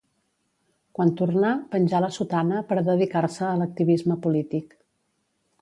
Quan 0.99 1.11
tornà 1.19 1.51
penjà 1.75 2.01
la 2.05 2.09
sotana 2.17 2.63
per 2.71 2.79
a 2.83 2.87
dedicar-se 2.89 3.47
a 3.51 3.55
l'activisme 3.63 4.21
polític. 4.25 4.79